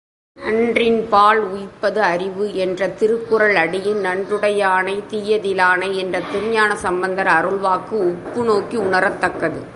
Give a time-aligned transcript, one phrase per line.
[0.37, 9.61] நன்றின்பால் உய்ப்பது அறிவு என்ற திருக்குறள் அடியின் நன்றுடையானை தீயதிலானை என்ற திருஞான சம்பந்தர் அருள்வாக்கு ஒப்புநோக்கி உணரத்தக்கது.